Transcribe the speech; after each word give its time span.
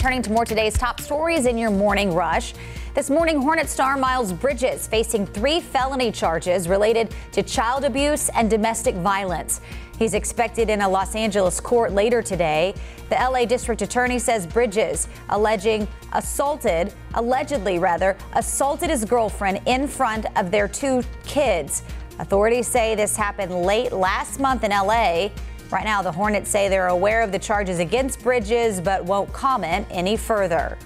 turning 0.00 0.22
to 0.22 0.32
more 0.32 0.46
today's 0.46 0.72
top 0.72 0.98
stories 0.98 1.44
in 1.44 1.58
your 1.58 1.70
morning 1.70 2.14
rush. 2.14 2.54
This 2.94 3.10
morning, 3.10 3.38
Hornet 3.38 3.68
star 3.68 3.98
Miles 3.98 4.32
Bridges 4.32 4.86
facing 4.86 5.26
three 5.26 5.60
felony 5.60 6.10
charges 6.10 6.68
related 6.68 7.14
to 7.32 7.42
child 7.42 7.84
abuse 7.84 8.30
and 8.30 8.48
domestic 8.48 8.94
violence. 8.94 9.60
He's 9.98 10.14
expected 10.14 10.70
in 10.70 10.80
a 10.80 10.88
Los 10.88 11.14
Angeles 11.14 11.60
court 11.60 11.92
later 11.92 12.22
today. 12.22 12.74
The 13.10 13.16
LA 13.16 13.44
district 13.44 13.82
attorney 13.82 14.18
says 14.18 14.46
Bridges 14.46 15.06
alleging 15.28 15.86
assaulted, 16.14 16.94
allegedly 17.12 17.78
rather, 17.78 18.16
assaulted 18.32 18.88
his 18.88 19.04
girlfriend 19.04 19.60
in 19.66 19.86
front 19.86 20.24
of 20.38 20.50
their 20.50 20.66
two 20.66 21.02
kids. 21.24 21.82
Authorities 22.18 22.66
say 22.66 22.94
this 22.94 23.16
happened 23.16 23.54
late 23.54 23.92
last 23.92 24.40
month 24.40 24.64
in 24.64 24.70
LA. 24.70 25.28
Right 25.70 25.84
now, 25.84 26.02
the 26.02 26.10
Hornets 26.10 26.50
say 26.50 26.68
they're 26.68 26.88
aware 26.88 27.22
of 27.22 27.30
the 27.30 27.38
charges 27.38 27.78
against 27.78 28.24
Bridges 28.24 28.80
but 28.80 29.04
won't 29.04 29.32
comment 29.32 29.86
any 29.88 30.16
further. 30.16 30.76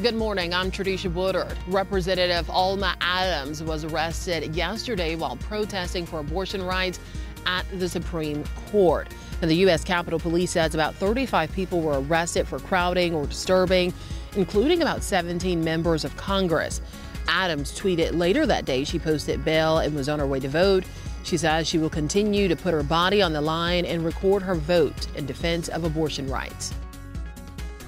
Good 0.00 0.14
morning. 0.14 0.54
I'm 0.54 0.70
Tradisha 0.70 1.12
Woodard. 1.12 1.54
Representative 1.66 2.48
Alma 2.48 2.96
Adams 3.02 3.62
was 3.62 3.84
arrested 3.84 4.56
yesterday 4.56 5.16
while 5.16 5.36
protesting 5.36 6.06
for 6.06 6.20
abortion 6.20 6.62
rights 6.62 6.98
at 7.44 7.66
the 7.78 7.86
Supreme 7.86 8.42
Court. 8.70 9.06
And 9.42 9.50
the 9.50 9.56
U.S. 9.56 9.84
Capitol 9.84 10.18
Police 10.18 10.52
says 10.52 10.74
about 10.74 10.94
35 10.94 11.52
people 11.52 11.82
were 11.82 12.00
arrested 12.00 12.48
for 12.48 12.58
crowding 12.58 13.14
or 13.14 13.26
disturbing, 13.26 13.92
including 14.34 14.80
about 14.80 15.02
17 15.02 15.62
members 15.62 16.06
of 16.06 16.16
Congress. 16.16 16.80
Adams 17.28 17.78
tweeted 17.78 18.16
later 18.16 18.46
that 18.46 18.64
day 18.64 18.82
she 18.82 18.98
posted 18.98 19.44
bail 19.44 19.76
and 19.76 19.94
was 19.94 20.08
on 20.08 20.20
her 20.20 20.26
way 20.26 20.40
to 20.40 20.48
vote. 20.48 20.84
She 21.22 21.36
says 21.36 21.68
she 21.68 21.78
will 21.78 21.90
continue 21.90 22.48
to 22.48 22.56
put 22.56 22.74
her 22.74 22.82
body 22.82 23.22
on 23.22 23.32
the 23.32 23.40
line 23.40 23.84
and 23.84 24.04
record 24.04 24.42
her 24.42 24.54
vote 24.54 25.06
in 25.16 25.26
defense 25.26 25.68
of 25.68 25.84
abortion 25.84 26.28
rights. 26.28 26.74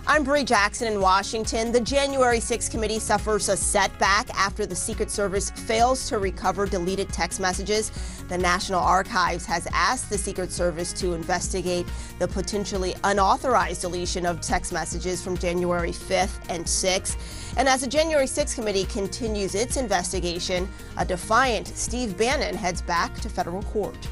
I'm 0.05 0.25
Bree 0.25 0.43
Jackson 0.43 0.93
in 0.93 1.01
Washington. 1.01 1.71
The 1.71 1.81
January 1.81 2.41
6 2.41 2.69
committee 2.69 2.99
suffers 2.99 3.49
a 3.49 3.57
setback 3.57 4.29
after 4.31 4.67
the 4.67 4.75
Secret 4.75 5.13
Service 5.13 5.51
fails 5.51 6.09
to 6.09 6.19
recover 6.19 6.67
deleted 6.67 7.09
text 7.11 7.39
messages. 7.39 7.93
The 8.29 8.37
National 8.37 8.81
Archives 8.81 9.47
has 9.47 9.69
asked 9.73 10.11
the 10.11 10.19
Secret 10.19 10.51
Service 10.51 10.93
to 10.95 11.13
investigate 11.13 11.87
the 12.19 12.27
potentially 12.27 12.97
unauthorized 13.05 13.83
deletion 13.83 14.27
of 14.27 14.41
text 14.41 14.73
messages 14.73 15.23
from 15.23 15.39
January 15.39 15.93
5th 15.93 16.41
and 16.49 16.65
6th. 16.65 17.55
And 17.57 17.69
as 17.69 17.83
the 17.83 17.87
January 17.87 18.27
6 18.27 18.57
committee 18.57 18.87
continues 18.87 19.55
its 19.55 19.77
investigation, 19.77 20.69
a 20.97 21.05
defiant 21.05 21.69
Steve 21.69 22.19
Bannon 22.19 22.57
heads 22.57 22.83
back 22.83 23.15
to 23.21 23.29
federal 23.29 23.63
court. 23.63 24.09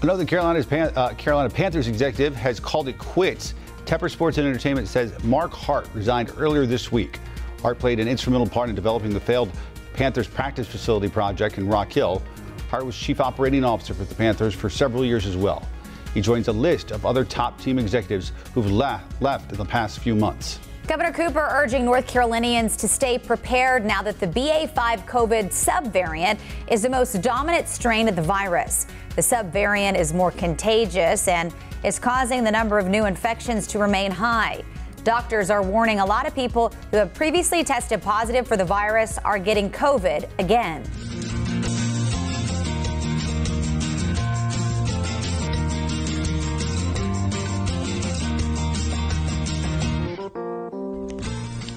Another 0.00 0.24
Carolina's 0.24 0.64
Pan- 0.64 0.92
uh, 0.96 1.10
Carolina 1.10 1.50
Panthers 1.50 1.86
executive 1.86 2.34
has 2.34 2.58
called 2.58 2.88
it 2.88 2.96
quits 2.96 3.52
Tepper 3.86 4.10
Sports 4.10 4.38
and 4.38 4.46
Entertainment 4.46 4.88
says 4.88 5.12
Mark 5.24 5.52
Hart 5.52 5.88
resigned 5.92 6.32
earlier 6.38 6.64
this 6.64 6.90
week. 6.90 7.20
Hart 7.60 7.78
played 7.78 8.00
an 8.00 8.08
instrumental 8.08 8.46
part 8.46 8.70
in 8.70 8.74
developing 8.74 9.12
the 9.12 9.20
failed 9.20 9.50
Panthers 9.92 10.26
practice 10.26 10.66
facility 10.66 11.08
project 11.08 11.58
in 11.58 11.68
Rock 11.68 11.92
Hill. 11.92 12.22
Hart 12.70 12.86
was 12.86 12.96
chief 12.96 13.20
operating 13.20 13.62
officer 13.62 13.92
for 13.92 14.04
the 14.04 14.14
Panthers 14.14 14.54
for 14.54 14.70
several 14.70 15.04
years 15.04 15.26
as 15.26 15.36
well. 15.36 15.68
He 16.14 16.22
joins 16.22 16.48
a 16.48 16.52
list 16.52 16.92
of 16.92 17.04
other 17.04 17.24
top 17.24 17.60
team 17.60 17.78
executives 17.78 18.32
who've 18.54 18.72
left, 18.72 19.52
in 19.52 19.58
the 19.58 19.64
past 19.64 19.98
few 19.98 20.14
months. 20.14 20.60
Governor 20.86 21.12
Cooper 21.12 21.48
urging 21.50 21.84
North 21.84 22.06
Carolinians 22.06 22.76
to 22.76 22.88
stay 22.88 23.18
prepared 23.18 23.84
now 23.84 24.02
that 24.02 24.20
the 24.20 24.26
BA5 24.26 25.06
COVID 25.06 25.46
subvariant 25.46 26.38
is 26.68 26.82
the 26.82 26.90
most 26.90 27.20
dominant 27.22 27.68
strain 27.68 28.06
of 28.06 28.16
the 28.16 28.22
virus. 28.22 28.86
The 29.16 29.22
subvariant 29.22 29.96
is 29.96 30.12
more 30.12 30.32
contagious 30.32 31.28
and 31.28 31.54
is 31.84 31.98
causing 31.98 32.42
the 32.42 32.50
number 32.50 32.78
of 32.78 32.88
new 32.88 33.04
infections 33.04 33.66
to 33.68 33.78
remain 33.78 34.10
high. 34.10 34.64
Doctors 35.04 35.50
are 35.50 35.62
warning 35.62 36.00
a 36.00 36.06
lot 36.06 36.26
of 36.26 36.34
people 36.34 36.72
who 36.90 36.96
have 36.96 37.14
previously 37.14 37.62
tested 37.62 38.02
positive 38.02 38.48
for 38.48 38.56
the 38.56 38.64
virus 38.64 39.18
are 39.18 39.38
getting 39.38 39.70
COVID 39.70 40.28
again. 40.38 40.82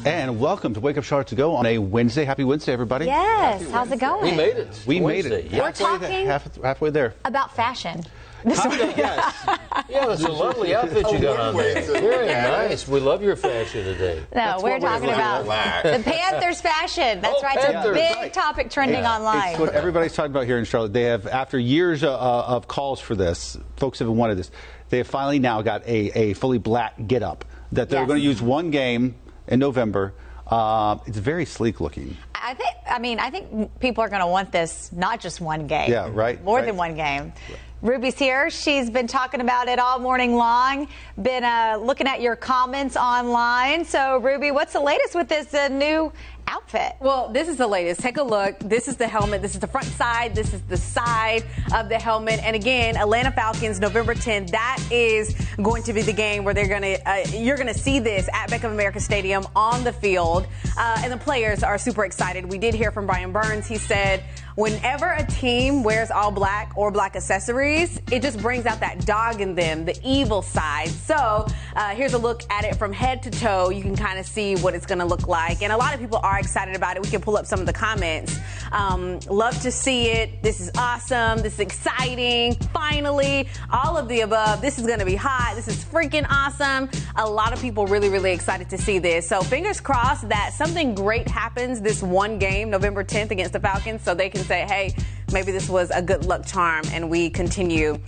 And 0.08 0.40
welcome 0.40 0.74
to 0.74 0.80
Wake 0.80 0.98
Up 0.98 1.04
Charlotte 1.04 1.28
to 1.28 1.36
Go 1.36 1.58
on 1.58 1.66
a 1.66 1.80
Wednesday. 1.80 2.24
Happy 2.24 2.46
Wednesday, 2.46 2.72
everybody. 2.72 3.08
Yes. 3.08 3.60
Happy 3.60 3.72
How's 3.74 3.90
Wednesday. 3.90 3.96
it 4.06 4.10
going? 4.10 4.24
We 4.24 4.38
made 4.38 4.56
it. 4.56 4.84
We 4.88 5.02
Wednesday. 5.02 5.44
made 5.44 5.54
it. 5.54 5.62
We're 5.62 5.72
talking 5.74 6.26
half, 6.26 6.56
halfway 6.64 6.92
there. 6.92 7.14
About 7.26 7.54
fashion. 7.54 8.06
yes. 8.46 9.36
yeah, 9.90 10.06
that's 10.06 10.24
a 10.24 10.32
lovely 10.32 10.74
outfit 10.74 11.12
you 11.12 11.20
got 11.20 11.42
on 11.42 11.58
there. 11.58 11.82
Very 11.82 12.28
nice. 12.28 12.88
We 12.88 13.02
love 13.02 13.22
your 13.22 13.36
fashion 13.36 13.84
today. 13.84 14.20
No, 14.20 14.28
that's 14.34 14.64
we're 14.64 14.80
talking 14.80 15.10
about 15.10 15.44
the 15.84 16.02
Panthers 16.06 16.62
fashion. 16.62 17.20
That's 17.20 17.36
oh, 17.40 17.44
right. 17.44 17.60
Panthers. 17.60 17.98
It's 18.00 18.16
a 18.16 18.22
big 18.22 18.32
topic 18.32 18.70
trending 18.70 19.02
yeah. 19.02 19.18
online. 19.18 19.50
It's 19.50 19.60
what 19.60 19.74
everybody's 19.74 20.14
talking 20.14 20.32
about 20.32 20.46
here 20.46 20.58
in 20.58 20.64
Charlotte. 20.64 20.94
They 20.94 21.04
have, 21.04 21.28
after 21.28 21.60
years 21.60 22.06
uh, 22.06 22.18
of 22.18 22.70
calls 22.70 23.02
for 23.02 23.14
this, 23.14 23.58
folks 23.76 24.00
have 24.00 24.08
wanted 24.08 24.38
this. 24.38 24.52
They 24.88 25.00
have 25.00 25.08
finally 25.08 25.40
now 25.40 25.62
got 25.64 25.86
a, 25.86 26.18
a 26.18 26.34
fully 26.34 26.60
black 26.60 26.94
get 27.08 27.24
up 27.24 27.44
that 27.74 27.90
they're 27.90 28.00
yes. 28.00 28.08
going 28.08 28.22
to 28.22 28.26
use 28.26 28.42
one 28.42 28.72
game 28.72 29.16
in 29.48 29.60
November. 29.60 30.14
Uh, 30.46 30.98
it's 31.06 31.18
very 31.18 31.46
sleek 31.46 31.82
looking. 31.82 32.16
I 32.34 32.54
think. 32.54 32.76
I 32.90 33.00
mean, 33.00 33.20
I 33.20 33.30
think 33.30 33.80
people 33.80 34.04
are 34.04 34.10
going 34.10 34.22
to 34.22 34.28
want 34.28 34.52
this 34.52 34.92
not 34.94 35.20
just 35.20 35.42
one 35.42 35.68
game. 35.68 35.92
Yeah, 35.92 36.10
right. 36.12 36.42
More 36.44 36.60
right. 36.60 36.66
than 36.66 36.78
one 36.78 36.96
game. 36.96 37.34
Right. 37.50 37.60
Ruby's 37.82 38.18
here. 38.18 38.50
She's 38.50 38.90
been 38.90 39.06
talking 39.06 39.40
about 39.40 39.68
it 39.68 39.78
all 39.78 40.00
morning 40.00 40.36
long. 40.36 40.88
Been 41.22 41.44
uh, 41.44 41.78
looking 41.80 42.08
at 42.08 42.22
your 42.22 42.36
comments 42.36 42.96
online. 42.98 43.86
So, 43.86 44.18
Ruby, 44.18 44.50
what's 44.50 44.74
the 44.74 44.80
latest 44.80 45.14
with 45.14 45.28
this 45.28 45.54
uh, 45.54 45.68
new 45.68 46.12
outfit. 46.48 46.96
Well, 47.00 47.30
this 47.32 47.48
is 47.48 47.58
the 47.58 47.68
latest. 47.68 48.02
Take 48.02 48.18
a 48.18 48.24
look. 48.24 48.58
This 48.60 48.88
is 48.88 48.98
the 48.98 49.08
helmet. 49.08 49.42
This 49.42 49.54
is 49.54 49.60
the 49.60 49.68
front 49.68 49.88
side. 49.88 50.36
This 50.36 50.54
is 50.54 50.62
the 50.64 50.78
side 50.78 51.44
of 51.76 51.90
the 51.90 52.00
helmet. 52.00 52.40
And 52.44 52.56
again, 52.56 52.98
Atlanta 52.98 53.32
Falcons, 53.32 53.80
November 53.80 54.16
10th. 54.16 54.52
That 54.52 54.84
is 54.92 55.36
going 55.62 55.84
to 55.84 55.94
be 55.94 56.02
the 56.02 56.14
game 56.14 56.44
where 56.44 56.54
they're 56.54 56.68
going 56.68 56.82
to, 56.82 57.10
uh, 57.10 57.26
you're 57.30 57.58
going 57.58 57.68
to 57.68 57.80
see 57.80 58.00
this 58.00 58.30
at 58.34 58.50
Bank 58.50 58.64
of 58.64 58.72
America 58.72 59.00
Stadium 59.00 59.46
on 59.56 59.84
the 59.84 59.94
field. 59.94 60.48
Uh, 60.78 61.02
and 61.04 61.12
the 61.12 61.18
players 61.18 61.64
are 61.64 61.78
super 61.78 62.06
excited. 62.06 62.46
We 62.46 62.58
did 62.58 62.74
hear 62.74 62.92
from 62.92 63.06
Brian 63.06 63.32
Burns. 63.32 63.68
He 63.68 63.78
said, 63.78 64.24
whenever 64.56 65.12
a 65.12 65.26
team 65.26 65.84
wears 65.84 66.10
all 66.10 66.32
black 66.32 66.72
or 66.76 66.92
black 66.92 67.16
accessories, 67.16 68.02
it 68.12 68.22
just 68.22 68.40
brings 68.40 68.66
out 68.66 68.80
that 68.80 69.06
dog 69.06 69.40
in 69.40 69.54
them, 69.54 69.86
the 69.86 69.98
evil 70.04 70.42
side. 70.42 70.90
So 70.90 71.48
uh, 71.78 71.90
here's 71.90 72.14
a 72.14 72.18
look 72.18 72.42
at 72.50 72.66
it 72.66 72.76
from 72.76 72.92
head 72.92 73.22
to 73.22 73.30
toe. 73.30 73.70
You 73.70 73.84
can 73.84 73.96
kind 73.96 74.18
of 74.18 74.26
see 74.26 74.56
what 74.56 74.74
it's 74.74 74.88
going 74.88 74.98
to 74.98 75.06
look 75.06 75.28
like. 75.28 75.62
And 75.62 75.72
a 75.72 75.78
lot 75.78 75.94
of 75.94 76.00
people 76.00 76.18
are 76.18 76.40
excited 76.40 76.76
about 76.76 76.96
it. 76.96 77.04
We 77.04 77.10
can 77.10 77.22
pull 77.22 77.38
up 77.38 77.46
some 77.46 77.60
of 77.60 77.68
the 77.68 77.74
comments. 77.74 78.36
Um, 78.72 79.20
love 79.28 79.62
to 79.62 79.72
see 79.72 80.10
it. 80.10 80.42
This 80.42 80.60
is 80.60 80.72
awesome. 80.76 81.44
This 81.44 81.54
is 81.54 81.60
exciting. 81.60 82.56
Finally, 82.74 83.48
all 83.72 83.96
of 83.96 84.08
the 84.08 84.22
above. 84.22 84.60
This 84.60 84.80
is 84.80 84.88
going 84.88 84.98
to 84.98 85.06
be 85.06 85.14
hot. 85.14 85.54
This 85.56 85.68
is 85.68 85.86
freaking 85.86 86.26
awesome. 86.32 86.90
A 87.16 87.30
lot 87.30 87.54
of 87.54 87.62
people 87.62 87.86
really, 87.86 88.10
really 88.10 88.32
excited 88.32 88.72
to 88.72 88.78
see 88.80 88.98
this. 88.98 89.30
So 89.30 89.42
fingers 89.42 89.80
crossed 89.80 90.28
that 90.30 90.54
something 90.54 90.96
great 90.96 91.28
happens 91.28 91.80
this 91.80 92.02
one 92.02 92.40
game, 92.40 92.72
November 92.72 93.04
10th 93.04 93.30
against 93.30 93.54
the 93.54 93.60
Falcons, 93.60 94.02
so 94.02 94.16
they 94.16 94.30
can 94.30 94.42
say, 94.42 94.62
hey, 94.62 94.96
maybe 95.32 95.52
this 95.52 95.70
was 95.70 95.92
a 95.92 96.02
good 96.02 96.26
luck 96.26 96.44
charm 96.44 96.86
and 96.92 97.08
we 97.08 97.30
continue 97.30 98.00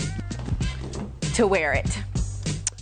to 1.36 1.46
wear 1.46 1.74
it. 1.74 2.00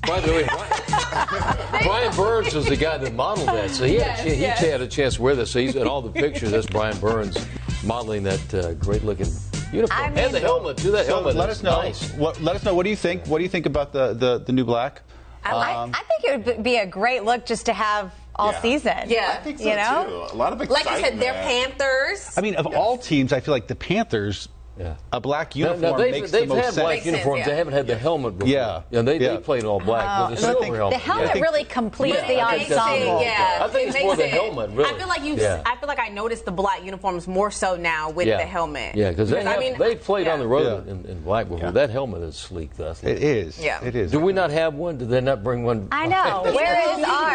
By 0.07 0.22
the 0.22 0.31
way, 0.31 0.45
Brian, 0.45 1.84
Brian 1.84 2.16
Burns 2.16 2.56
was 2.56 2.66
the 2.66 2.78
guy 2.78 2.97
that 2.97 3.13
modeled 3.13 3.50
that, 3.50 3.69
so 3.72 3.85
he, 3.85 3.95
yes, 3.95 4.19
had, 4.19 4.28
a, 4.28 4.35
yes. 4.35 4.59
he 4.62 4.68
had 4.68 4.81
a 4.81 4.88
chance 4.88 5.16
to 5.16 5.22
wear 5.22 5.35
this. 5.35 5.51
So 5.51 5.59
he's 5.59 5.75
in 5.75 5.85
all 5.85 6.01
the 6.01 6.09
pictures. 6.09 6.51
That's 6.51 6.66
Brian 6.66 6.97
Burns 7.00 7.45
modeling 7.84 8.23
that 8.23 8.53
uh, 8.53 8.73
great 8.75 9.03
looking 9.03 9.28
uniform 9.73 10.00
I 10.00 10.09
mean, 10.09 10.19
and 10.19 10.34
the 10.34 10.40
helmet. 10.40 10.78
Do 10.78 10.91
that 10.91 11.07
so 11.07 11.16
helmet. 11.16 11.35
Let 11.35 11.50
us 11.50 11.62
know. 11.62 11.81
Nice. 11.81 12.13
What, 12.13 12.41
let 12.41 12.56
us 12.56 12.63
know. 12.63 12.73
What 12.73 12.84
do 12.84 12.90
you 12.90 12.95
think? 12.95 13.28
What 13.28 13.40
do 13.40 13.44
you 13.44 13.50
think 13.50 13.66
about 13.66 13.91
the 13.91 14.13
the, 14.13 14.40
the 14.40 14.53
new 14.53 14.63
black? 14.63 15.01
I, 15.44 15.73
um, 15.73 15.91
I, 15.94 16.03
think 16.03 16.24
it 16.24 16.57
would 16.57 16.63
be 16.63 16.78
a 16.78 16.85
great 16.85 17.24
look 17.24 17.45
just 17.45 17.66
to 17.68 17.74
have 17.74 18.13
all 18.36 18.51
yeah. 18.51 18.62
season. 18.62 18.98
Yeah, 19.07 19.38
I 19.39 19.44
think 19.44 19.60
so 19.60 19.69
you 19.69 19.75
know? 19.75 20.27
too. 20.30 20.36
A 20.36 20.38
lot 20.38 20.53
of 20.53 20.62
excitement. 20.62 20.86
Like 20.86 20.88
I 20.88 21.01
said, 21.01 21.19
they're 21.19 21.33
Panthers. 21.33 22.38
I 22.38 22.42
mean, 22.42 22.56
of 22.56 22.65
yes. 22.65 22.75
all 22.75 22.98
teams, 22.98 23.31
I 23.31 23.39
feel 23.39 23.53
like 23.53 23.68
the 23.68 23.75
Panthers 23.75 24.50
yeah. 24.79 24.95
A 25.12 25.19
black 25.19 25.56
uniform 25.56 25.81
now, 25.81 25.91
now 25.91 25.97
they've, 25.97 26.12
makes 26.12 26.31
they've 26.31 26.47
the 26.47 26.56
most 26.56 26.65
had 26.65 26.74
sense. 26.74 26.83
black 26.83 27.06
uniforms. 27.06 27.39
Yeah. 27.39 27.45
They 27.45 27.56
haven't 27.56 27.74
had 27.74 27.88
the 27.88 27.97
helmet 27.97 28.38
before. 28.38 28.53
Yeah. 28.53 28.81
Yeah, 28.91 29.01
they, 29.01 29.19
yeah. 29.19 29.35
they 29.35 29.38
played 29.38 29.63
all 29.63 29.79
black 29.79 30.06
uh, 30.07 30.29
with 30.29 30.39
the 30.39 30.45
silver 30.45 30.75
helmet. 30.75 31.00
The 31.00 31.06
helmet 31.06 31.31
yeah. 31.35 31.41
really 31.41 31.63
completes 31.63 32.21
the 32.21 32.41
ensemble. 32.41 33.21
yeah. 33.21 33.59
I 33.62 33.68
think 33.68 33.89
it 33.89 33.95
it's 33.95 34.03
more 34.03 34.15
the 34.15 34.27
helmet, 34.27 34.69
really. 34.71 34.89
I 34.89 34.97
feel 34.97 35.07
like 35.07 35.24
you 35.24 35.33
I 35.38 35.75
feel 35.77 35.88
like 35.88 36.00
I 36.00 36.09
noticed 36.09 36.45
the 36.45 36.51
black 36.51 36.83
uniforms 36.83 37.27
more 37.27 37.51
so 37.51 37.75
now 37.75 38.09
with 38.09 38.27
the 38.27 38.38
helmet. 38.38 38.95
Yeah, 38.95 39.09
because 39.09 39.29
they 39.29 39.45
I 39.45 39.59
mean, 39.59 39.77
they've 39.77 40.01
played 40.01 40.27
on 40.27 40.39
the 40.39 40.47
road 40.47 40.88
in, 40.88 41.06
in, 41.06 41.21
black 41.21 41.50
before. 41.50 41.71
That 41.71 41.89
helmet 41.89 42.21
is 42.24 42.35
sleek, 42.35 42.75
though. 42.75 42.95
It 43.01 43.21
is. 43.21 43.59
Yeah. 43.59 43.83
It 43.83 43.95
is. 43.95 44.12
Do 44.12 44.19
we 44.19 44.33
not 44.33 44.51
have 44.51 44.74
one? 44.74 44.97
Did 44.97 45.09
they 45.09 45.21
not 45.21 45.44
bring 45.44 45.63
one? 45.63 45.88
I 45.91 46.07
know. 46.07 46.44
Where 46.56 46.97
is 46.97 47.03
ours? 47.03 47.26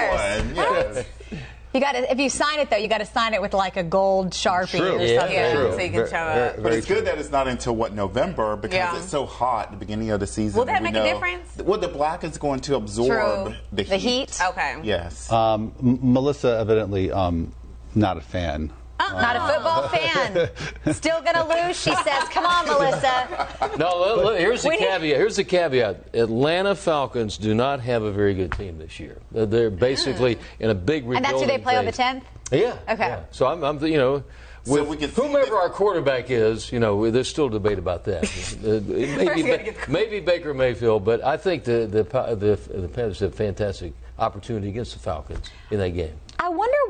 You 1.74 1.80
got 1.80 1.92
to 1.92 2.10
if 2.12 2.18
you 2.18 2.28
sign 2.28 2.58
it 2.60 2.68
though, 2.70 2.76
you 2.76 2.88
got 2.88 2.98
to 2.98 3.06
sign 3.06 3.32
it 3.34 3.40
with 3.40 3.54
like 3.54 3.76
a 3.78 3.82
gold 3.82 4.30
sharpie 4.32 4.78
True. 4.78 4.96
or 4.98 5.00
Yeah, 5.02 5.18
something. 5.20 5.36
Yeah, 5.36 5.52
true. 5.54 5.72
so 5.72 5.78
you 5.78 5.84
can 5.84 5.92
Very- 5.92 6.06
show 6.10 6.10
very- 6.34 6.48
up. 6.50 6.62
But 6.62 6.72
it's 6.74 6.86
true. 6.86 6.96
good 6.96 7.06
that 7.06 7.18
it's 7.18 7.30
not 7.30 7.48
until 7.48 7.74
what 7.74 7.94
November 7.94 8.56
because 8.56 8.74
Yeah. 8.76 8.96
it's 8.96 9.08
so 9.08 9.24
hot 9.24 9.66
at 9.66 9.70
the 9.72 9.76
beginning 9.78 10.10
of 10.10 10.20
the 10.20 10.26
season. 10.26 10.58
Will 10.58 10.66
that 10.66 10.80
We 10.82 10.88
make 10.90 10.94
a 10.96 10.98
know- 10.98 11.04
difference? 11.04 11.48
Well, 11.64 11.78
the 11.80 11.88
black 11.88 12.24
is 12.24 12.36
going 12.36 12.60
to 12.60 12.76
absorb 12.76 13.46
True. 13.46 13.54
the, 13.72 13.84
The 13.84 13.96
heat. 13.96 14.38
Okay. 14.50 14.76
Yes. 14.82 15.30
Um, 15.32 15.72
M- 15.82 15.98
Melissa, 16.02 16.58
evidently, 16.60 17.10
um, 17.10 17.52
not 17.94 18.16
a 18.18 18.20
fan. 18.20 18.70
Not 19.12 19.36
a 19.36 19.40
football 19.52 19.88
fan. 19.88 20.94
Still 20.94 21.20
gonna 21.22 21.46
lose, 21.48 21.80
she 21.80 21.94
says. 21.94 22.24
Come 22.30 22.46
on, 22.46 22.66
Melissa. 22.66 23.48
No, 23.78 23.98
let- 23.98 24.24
let- 24.24 24.40
here's 24.40 24.62
the 24.62 24.68
We 24.70 24.76
need- 24.76 24.86
caveat. 24.86 25.16
Here's 25.16 25.36
the 25.36 25.44
caveat. 25.44 25.96
Atlanta 26.14 26.74
Falcons 26.74 27.36
do 27.38 27.54
not 27.54 27.80
have 27.80 28.02
a 28.02 28.10
very 28.12 28.34
good 28.34 28.52
team 28.52 28.78
this 28.78 28.98
year. 29.00 29.18
They're- 29.30 29.46
They're 29.46 29.70
basically 29.70 30.38
in 30.60 30.70
a 30.70 30.74
big 30.74 31.04
rebuilding 31.04 31.16
And 31.16 31.24
that's 31.24 31.40
who 31.40 31.46
they 31.46 31.58
play 31.58 31.76
on 31.76 31.84
the 31.84 31.92
10th? 31.92 32.22
Yeah. 32.50 32.74
Okay. 32.88 33.06
yeah. 33.08 33.20
So 33.30 33.46
I'm, 33.46 33.62
I'm, 33.64 33.84
you 33.84 33.96
know, 33.98 34.22
So 34.64 34.84
with 34.84 35.00
we 35.00 35.06
whomever 35.06 35.56
our 35.56 35.70
quarterback 35.70 36.30
is, 36.30 36.70
you 36.70 36.78
know, 36.80 37.10
there's 37.10 37.28
still 37.28 37.48
debate 37.48 37.78
about 37.78 38.04
that. 38.04 38.24
It 38.62 38.86
may, 38.86 39.26
First 39.26 39.34
be, 39.34 39.40
you 39.40 39.46
gotta 39.46 39.62
get 39.64 39.80
the- 39.86 39.90
maybe 39.92 40.20
Baker 40.20 40.54
Mayfield, 40.54 41.04
but 41.04 41.24
I 41.24 41.36
think 41.36 41.64
the 41.64 41.86
the 41.86 42.02
the, 42.04 42.58
the 42.80 42.88
Panthers 42.88 43.20
have 43.20 43.34
fantastic 43.34 43.92
opportunity 44.18 44.68
against 44.68 44.92
the 44.92 44.98
Falcons 45.00 45.50
in 45.70 45.78
that 45.78 45.90
game. 45.90 46.12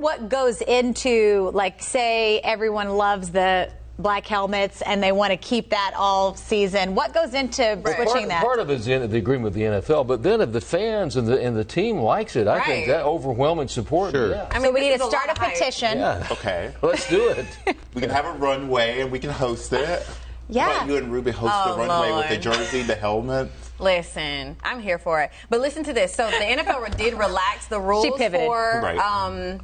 I 0.02 0.04
wonder 0.04 0.22
what 0.24 0.28
goes 0.30 0.60
into, 0.60 1.50
like, 1.54 1.80
say 1.82 2.40
everyone 2.40 2.90
loves 2.90 3.30
the 3.30 3.70
black 3.98 4.26
helmets 4.26 4.82
and 4.82 5.00
they 5.02 5.12
want 5.12 5.30
to 5.30 5.36
keep 5.36 5.70
that 5.70 5.92
all 5.96 6.34
season. 6.34 6.94
What 6.96 7.14
goes 7.14 7.34
into 7.34 7.78
switching 7.82 8.06
Part, 8.06 8.28
that? 8.28 8.42
part 8.42 8.58
of 8.58 8.68
it 8.70 8.80
is 8.80 8.88
in 8.88 9.08
the 9.08 9.18
agreement 9.18 9.44
with 9.44 9.54
the 9.54 9.62
NFL, 9.62 10.06
but 10.08 10.22
then 10.24 10.40
if 10.40 10.50
the 10.52 10.60
fans 10.60 11.14
and 11.16 11.28
the 11.28 11.40
and 11.40 11.56
the 11.56 11.62
team 11.64 11.98
likes 11.98 12.34
it, 12.34 12.48
I 12.48 12.64
think 12.64 12.88
that 12.88 13.04
overwhelming 13.04 13.68
support. 13.68 14.12
Sure. 14.12 14.30
Yeah. 14.30 14.48
I 14.50 14.60
so 14.60 14.72
we 14.72 14.80
need 14.80 14.98
to 14.98 15.04
start 15.04 15.26
a 15.26 15.40
lot 15.40 15.52
petition. 15.52 15.98
yeah. 15.98 16.26
okay. 16.32 16.72
Let's 16.82 17.08
do 17.08 17.28
it. 17.28 17.46
We 17.94 18.00
can 18.00 18.10
have 18.10 18.24
a 18.26 18.32
runway 18.32 19.00
and 19.02 19.12
we 19.12 19.20
can 19.20 19.30
host 19.30 19.72
it. 19.72 20.04
Yeah. 20.48 20.66
Let 20.66 20.88
you 20.88 20.96
and 20.96 21.12
Ruby 21.12 21.30
host 21.30 21.52
Oh, 21.54 21.72
the 21.74 21.86
runway 21.86 22.16
with 22.16 22.28
the 22.42 22.48
Lord. 22.50 22.58
jersey, 22.58 22.82
the 22.82 22.96
helmet. 22.96 23.50
Listen, 23.78 24.56
I'm 24.62 24.80
here 24.80 24.98
for 24.98 25.20
it. 25.22 25.30
But 25.48 25.60
listen 25.60 25.84
to 25.84 25.92
this. 25.92 26.14
So 26.14 26.28
the 26.28 26.36
NFL 26.36 26.96
did 26.96 27.14
relax 27.14 27.66
the 27.66 27.80
rules 27.80 28.06
for 28.18 28.80
Right. 28.82 28.98
um, 28.98 29.60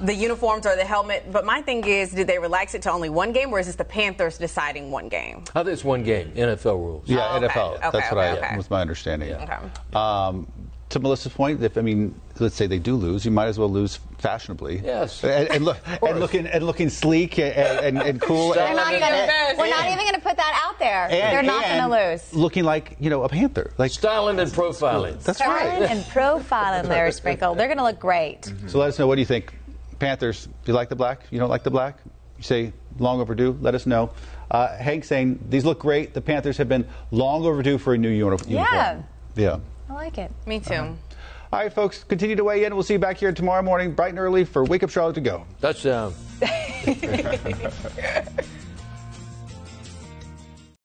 the 0.00 0.14
uniforms 0.14 0.66
or 0.66 0.76
the 0.76 0.84
helmet. 0.84 1.30
But 1.32 1.44
my 1.44 1.62
thing 1.62 1.84
is, 1.84 2.12
did 2.12 2.26
they 2.26 2.38
relax 2.38 2.74
it 2.74 2.82
to 2.82 2.90
only 2.92 3.08
one 3.08 3.32
game, 3.32 3.52
or 3.52 3.58
is 3.58 3.66
this 3.66 3.76
the 3.76 3.84
Panthers 3.84 4.38
deciding 4.38 4.90
one 4.90 5.08
game? 5.08 5.44
I 5.54 5.62
think 5.62 5.72
it's 5.72 5.84
one 5.84 6.02
game, 6.02 6.32
NFL 6.32 6.76
rules. 6.76 7.08
Yeah, 7.08 7.28
Oh, 7.30 7.36
okay. 7.36 7.46
NFL. 7.48 7.72
Okay, 7.76 7.88
That's 7.92 8.10
what 8.12 8.18
I 8.24 8.32
okay, 8.32 8.46
okay. 8.46 8.56
was 8.56 8.70
my 8.70 8.80
understanding. 8.80 9.32
Okay. 9.34 9.56
Um, 9.94 10.46
to 10.96 11.02
Melissa's 11.02 11.32
point, 11.32 11.62
if 11.62 11.76
I 11.78 11.80
mean, 11.82 12.18
let's 12.38 12.54
say 12.56 12.66
they 12.66 12.78
do 12.78 12.96
lose, 12.96 13.24
you 13.24 13.30
might 13.30 13.46
as 13.46 13.58
well 13.58 13.70
lose 13.70 13.98
fashionably. 14.18 14.80
Yes. 14.84 15.22
And, 15.22 15.48
and 15.50 15.64
look 15.64 15.78
and 16.02 16.20
looking 16.20 16.46
and 16.46 16.64
looking 16.64 16.88
sleek 16.90 17.38
and, 17.38 17.54
and, 17.54 17.98
and 17.98 18.20
cool. 18.20 18.52
Style 18.52 18.64
We're 18.64 18.68
and, 18.68 18.76
not, 18.76 18.90
gonna, 18.92 19.26
best. 19.26 19.58
we're 19.58 19.68
not 19.70 19.86
even 19.86 19.98
going 19.98 20.14
to 20.14 20.20
put 20.20 20.36
that 20.36 20.62
out 20.66 20.78
there. 20.78 21.04
and- 21.04 21.12
They're 21.12 21.42
not 21.42 21.64
going 21.64 21.90
to 22.06 22.10
lose. 22.12 22.34
Looking 22.34 22.64
like 22.64 22.96
you 23.00 23.10
know 23.10 23.22
a 23.22 23.28
panther. 23.28 23.72
Like 23.78 23.90
Styling 23.92 24.38
and 24.40 24.50
profiling. 24.50 25.22
that's 25.22 25.38
Styling 25.38 25.82
right. 25.82 25.90
and 25.90 26.00
profiling 26.04 26.88
there, 26.88 27.10
Sprinkle. 27.12 27.54
They're 27.54 27.68
going 27.68 27.78
to 27.78 27.84
look 27.84 28.00
great. 28.00 28.50
So 28.68 28.78
let 28.78 28.88
us 28.88 28.98
know 28.98 29.06
what 29.06 29.14
do 29.16 29.20
you 29.20 29.26
think. 29.26 29.54
Panthers, 29.98 30.46
do 30.46 30.52
you 30.66 30.74
like 30.74 30.88
the 30.90 30.96
black? 30.96 31.22
You 31.30 31.38
don't 31.38 31.48
like 31.50 31.62
the 31.62 31.70
black? 31.70 31.98
You 32.36 32.42
say 32.42 32.72
long 32.98 33.20
overdue? 33.20 33.56
Let 33.62 33.74
us 33.74 33.86
know. 33.86 34.10
Uh, 34.50 34.76
Hank 34.76 35.04
saying 35.04 35.38
these 35.48 35.64
look 35.64 35.78
great. 35.80 36.12
The 36.14 36.20
Panthers 36.20 36.56
have 36.58 36.68
been 36.68 36.86
long 37.10 37.44
overdue 37.46 37.78
for 37.78 37.94
a 37.94 37.98
new 37.98 38.08
uni- 38.10 38.18
uniform. 38.18 38.50
Yeah. 38.52 39.02
Yeah. 39.36 39.58
I 39.88 39.92
like 39.92 40.18
it. 40.18 40.32
Me 40.46 40.60
too. 40.60 40.74
Uh-huh. 40.74 40.92
All 41.52 41.60
right, 41.60 41.72
folks, 41.72 42.04
continue 42.04 42.36
to 42.36 42.44
weigh 42.44 42.64
in. 42.64 42.74
We'll 42.74 42.82
see 42.82 42.94
you 42.94 42.98
back 42.98 43.18
here 43.18 43.32
tomorrow 43.32 43.62
morning, 43.62 43.92
bright 43.92 44.10
and 44.10 44.18
early, 44.18 44.44
for 44.44 44.64
Wake 44.64 44.82
Up 44.82 44.90
Charlotte 44.90 45.14
to 45.14 45.20
go. 45.20 45.46
Touchdown. 45.60 46.12